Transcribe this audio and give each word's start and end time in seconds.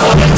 Lord. 0.00 0.37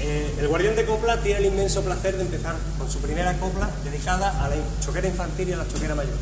Eh, 0.00 0.34
el 0.40 0.48
Guardián 0.48 0.74
de 0.74 0.84
Copla 0.84 1.22
tiene 1.22 1.38
el 1.40 1.46
inmenso 1.46 1.82
placer 1.82 2.16
de 2.16 2.22
empezar 2.22 2.56
con 2.76 2.90
su 2.90 2.98
primera 2.98 3.38
copla 3.38 3.70
dedicada 3.84 4.44
a 4.44 4.48
la 4.48 4.56
choquera 4.84 5.06
infantil 5.06 5.50
y 5.50 5.52
a 5.52 5.58
la 5.58 5.68
choquera 5.68 5.94
mayor. 5.94 6.16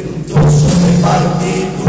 preguntó 0.00 0.34
sobre 0.50 0.98
Martín 1.02 1.79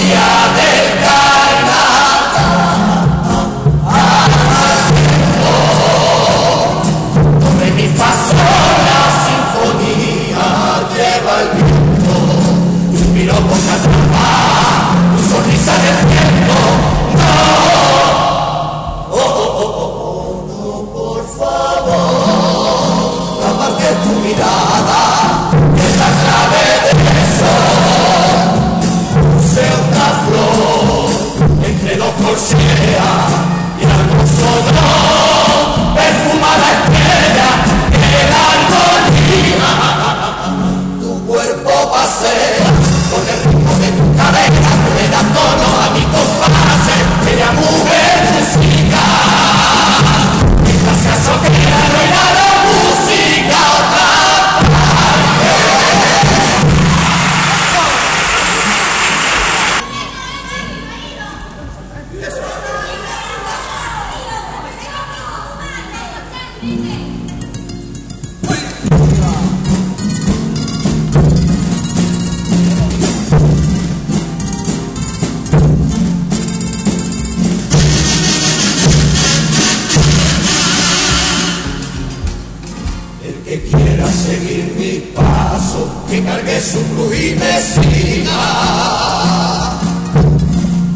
Yeah! 0.00 0.47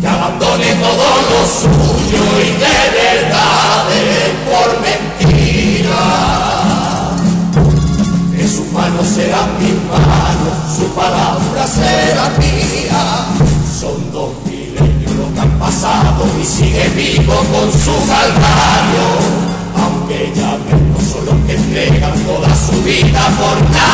Que 0.00 0.08
abandone 0.08 0.74
todo 0.76 1.06
lo 1.28 1.40
suyo 1.46 2.24
y 2.40 2.50
de 2.52 2.76
verdad 2.96 3.84
por 4.48 4.70
mentira. 4.80 6.02
Que 8.34 8.48
sus 8.48 8.72
manos 8.72 9.06
serán 9.06 9.50
mis 9.58 9.76
manos, 9.90 10.56
su 10.74 10.86
palabra 10.94 11.66
será 11.66 12.30
mía. 12.38 13.02
Son 13.78 14.10
dos 14.10 14.30
milenios 14.46 15.34
que 15.34 15.40
han 15.40 15.58
pasado 15.58 16.24
y 16.40 16.44
sigue 16.46 16.88
vivo 16.96 17.34
con 17.34 17.70
su 17.70 17.94
calvario. 18.08 19.06
Aunque 19.82 20.32
ya 20.34 20.56
menos 20.64 21.02
son 21.12 21.26
los 21.26 21.46
que 21.46 21.54
entregan 21.56 22.18
toda 22.24 22.48
su 22.56 22.82
vida 22.82 23.20
por 23.38 23.70
nada. 23.70 23.91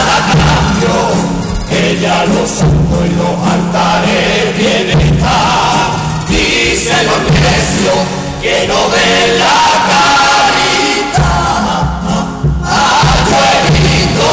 Santo, 2.38 2.46
Santo 2.46 3.05
y 3.05 3.11
los 3.17 3.37
altares 3.52 4.56
bienestar. 4.56 5.90
Dice 6.29 6.94
los 7.05 7.23
necio 7.40 7.93
que 8.40 8.69
no 8.69 8.88
ven 8.90 9.38
la 9.38 9.61
carita. 9.88 11.31
Ayuelito, 13.40 14.31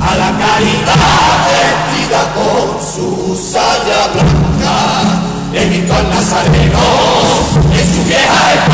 a 0.00 0.14
la 0.16 0.30
caridad 0.38 1.36
vestida 1.48 2.22
con 2.34 2.66
su 2.94 3.08
saya 3.36 4.02
blanca, 4.12 4.76
evitó 5.54 5.92
al 5.94 6.08
nazareno 6.10 6.82
en 7.72 7.94
su 7.94 8.00
vieja 8.04 8.71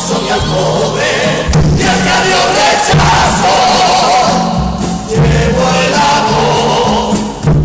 soy 0.00 0.28
el 0.28 0.40
joven 0.40 1.44
y 1.76 1.82
el 1.82 1.98
que 2.02 2.10
a 2.10 2.22
Dios 2.24 2.44
rechazó. 2.56 3.56
Llevo 5.08 5.64
el 5.84 5.94
amor 5.94 7.12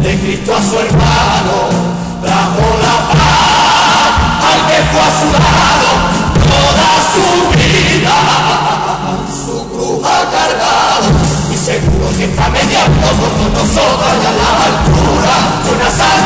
de 0.04 0.12
Cristo 0.20 0.56
a 0.56 0.62
su 0.62 0.80
hermano, 0.80 1.56
trajo 2.22 2.66
la 2.84 2.96
paz 3.10 4.12
al 4.52 4.60
que 4.68 4.80
fue 4.92 5.02
a 5.02 5.12
su 5.20 5.30
lado 5.32 5.90
toda 6.52 6.90
su 7.14 7.26
vida. 7.56 8.18
Su 9.46 9.56
cruz 9.70 10.00
ha 10.04 10.20
cargado 10.30 11.08
y 11.54 11.58
seguro 11.58 12.06
que 12.18 12.26
está 12.26 12.50
mediando 12.50 13.08
con 13.08 13.54
nosotros 13.54 14.12
a 14.12 14.32
la 14.40 14.50
altura 14.66 15.36
de 15.64 15.70
una 15.72 15.90
sal 15.90 16.25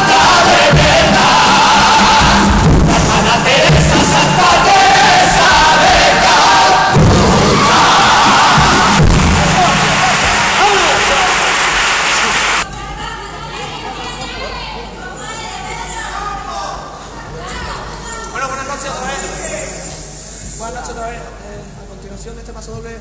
Eh, 21.16 21.84
a 21.84 21.90
continuación 21.90 22.36
de 22.36 22.42
este 22.42 22.54
paso 22.54 22.72
doble, 22.76 23.00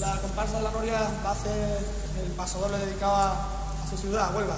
la 0.00 0.20
comparsa 0.20 0.56
de 0.56 0.62
la 0.64 0.70
Noria 0.72 0.98
va 1.24 1.28
a 1.28 1.32
hacer 1.32 1.78
el 2.24 2.32
paso 2.32 2.58
doble 2.58 2.78
dedicado 2.78 3.14
a, 3.14 3.86
su 3.88 3.96
ciudad, 3.96 4.30
a 4.30 4.36
Huelva. 4.36 4.56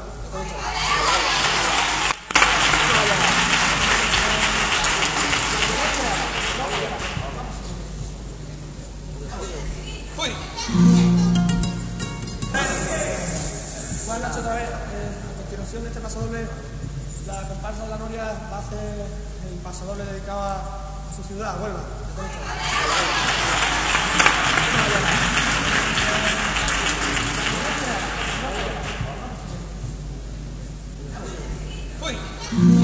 Buenas 14.06 14.28
noches 14.28 14.38
otra 14.38 14.54
vez. 14.54 14.68
Eh, 14.68 14.72
a 14.72 15.42
continuación 15.42 15.82
de 15.82 15.88
este 15.88 16.00
paso 16.00 16.20
doble, 16.20 16.46
la 17.26 17.48
comparsa 17.48 17.82
de 17.84 17.90
la 17.90 17.98
Noria 17.98 18.24
va 18.50 18.56
a 18.56 18.60
hacer 18.60 19.06
el 19.50 19.58
paso 19.58 19.84
doble 19.84 20.04
dedicado 20.04 20.40
a, 20.40 20.62
su 21.14 21.22
ciudad, 21.28 21.56
a 21.56 21.62
Huelva. 21.62 22.01
Foi. 32.00 32.81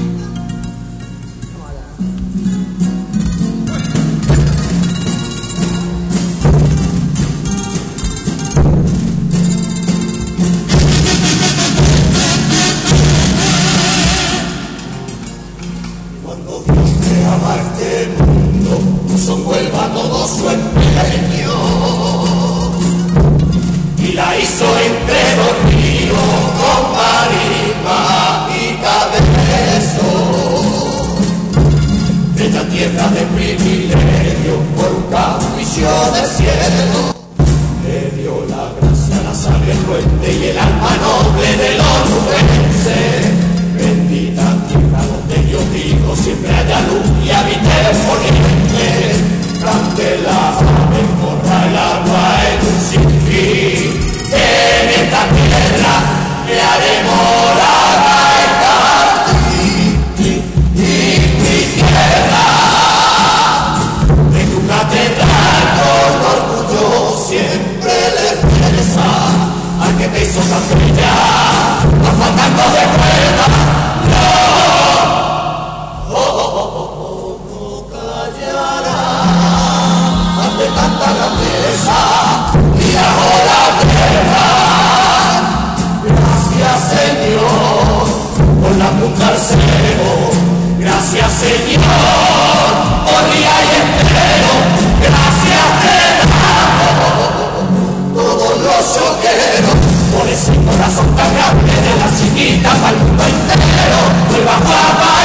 desde 101.81 101.97
la 101.97 102.09
chiquita 102.17 102.69
para 102.69 102.89
el 102.89 102.97
mundo 102.97 103.23
entero, 103.23 103.97
vuelva 104.29 104.57
guapa. 104.59 105.18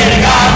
verga. 0.00 0.49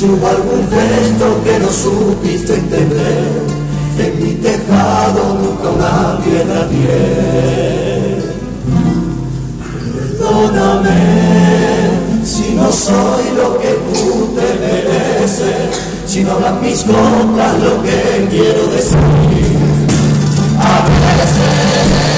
Llevo 0.00 0.28
algún 0.28 0.62
gesto 0.70 1.42
que 1.42 1.58
no 1.58 1.68
supiste 1.72 2.54
entender, 2.54 3.42
en 3.98 4.22
mi 4.22 4.34
tejado 4.34 5.34
nunca 5.34 5.70
una 5.70 6.20
piedra 6.22 6.68
bien. 6.70 8.22
Perdóname 10.20 11.00
si 12.24 12.54
no 12.54 12.70
soy 12.70 13.24
lo 13.34 13.58
que 13.58 13.70
tú 13.92 14.36
te 14.36 14.54
mereces, 14.60 15.80
si 16.06 16.22
no 16.22 16.30
hablan 16.34 16.62
mis 16.62 16.86
gotas 16.86 17.58
lo 17.60 17.82
que 17.82 18.28
quiero 18.30 18.68
decir. 18.68 18.98
A 20.60 20.86
veces. 20.86 22.17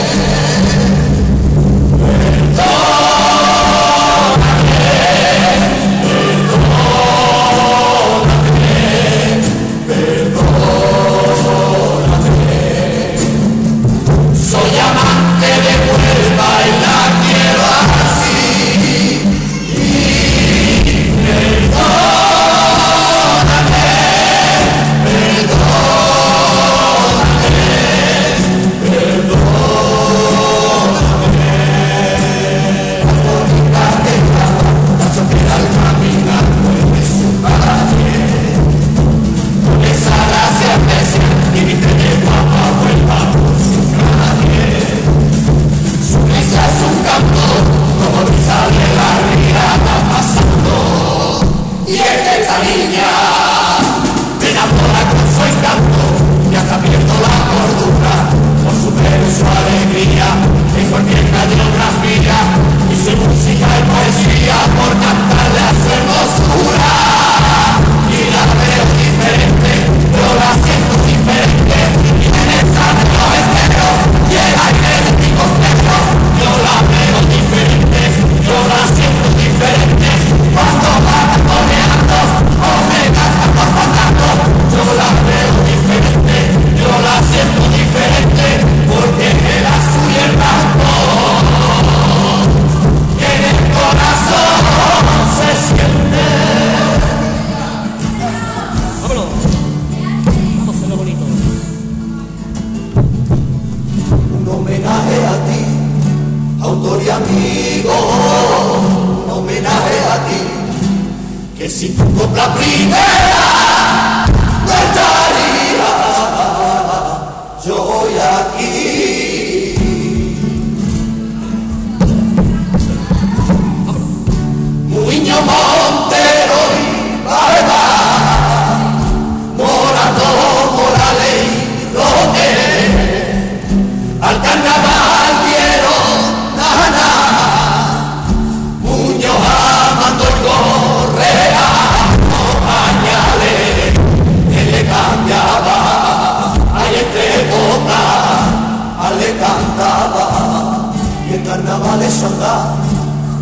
carnavales 152.10 152.24
andar, 152.24 152.74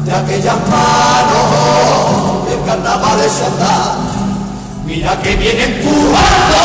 de 0.05 0.13
aquellas 0.13 0.57
manos, 0.69 1.47
de 2.49 2.55
carnavales 2.67 3.33
andar, 3.43 3.97
mira 4.85 5.19
que 5.23 5.37
viene 5.37 5.65
empujando 5.65 6.59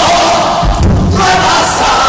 nuevas 1.12 2.03